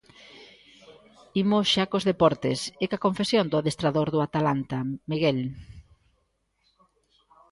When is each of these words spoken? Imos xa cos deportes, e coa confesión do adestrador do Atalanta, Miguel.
Imos 1.43 1.65
xa 1.73 1.83
cos 1.91 2.07
deportes, 2.11 2.59
e 2.83 2.85
coa 2.89 3.03
confesión 3.05 3.45
do 3.47 3.57
adestrador 3.59 4.07
do 4.11 4.19
Atalanta, 4.27 4.77
Miguel. 5.11 5.39